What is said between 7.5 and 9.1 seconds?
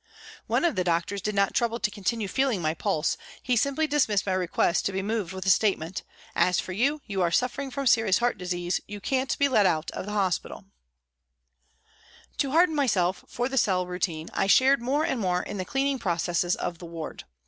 from serious heart disease, you